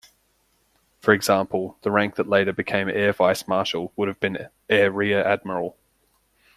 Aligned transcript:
For 0.99 1.13
example, 1.13 1.77
the 1.83 1.91
rank 1.91 2.15
that 2.15 2.27
later 2.27 2.51
became 2.53 2.89
air 2.89 3.13
vice-marshal 3.13 3.93
would 3.95 4.07
have 4.07 4.19
been 4.19 4.49
air 4.67 4.89
rear-admiral. 4.91 5.77